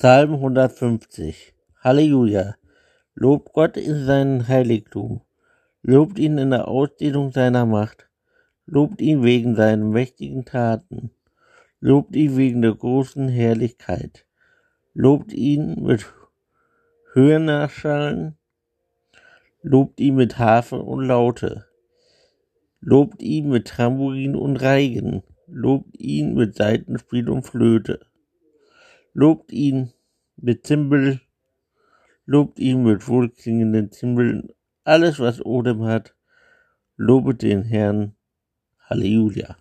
[0.00, 2.54] Psalm 150 Halleluja!
[3.16, 5.22] Lobt Gott in seinem Heiligtum.
[5.82, 8.08] Lobt ihn in der Ausdehnung seiner Macht.
[8.64, 11.10] Lobt ihn wegen seinen mächtigen Taten.
[11.80, 14.24] Lobt ihn wegen der großen Herrlichkeit.
[14.94, 16.06] Lobt ihn mit
[17.14, 18.36] Hörnerschallen.
[19.62, 21.66] Lobt ihn mit Hafen und Laute.
[22.80, 25.24] Lobt ihn mit Tambourin und Reigen.
[25.48, 28.07] Lobt ihn mit Seitenspiel und Flöte
[29.12, 29.92] lobt ihn
[30.36, 31.20] mit Zimbel,
[32.26, 34.48] lobt ihn mit wohlklingenden Zimbeln,
[34.84, 36.14] alles was Odem hat,
[36.96, 38.14] lobet den Herrn.
[38.88, 39.56] Halleluja.